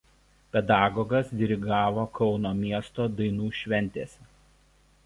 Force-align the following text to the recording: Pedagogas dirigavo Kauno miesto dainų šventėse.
Pedagogas 0.55 1.29
dirigavo 1.41 2.07
Kauno 2.17 2.53
miesto 2.63 3.07
dainų 3.21 3.53
šventėse. 3.61 4.31